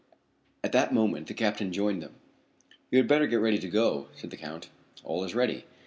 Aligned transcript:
At 0.63 0.71
that 0.71 0.91
moment 0.95 1.27
the 1.27 1.35
captain 1.35 1.71
joined 1.71 2.01
them. 2.01 2.15
"You 2.89 2.97
had 2.97 3.07
better 3.07 3.27
get 3.27 3.35
ready 3.39 3.59
to 3.59 3.69
go," 3.69 4.07
said 4.15 4.31
the 4.31 4.35
Count. 4.35 4.71
"All 5.03 5.23
is 5.23 5.35
ready." 5.35 5.65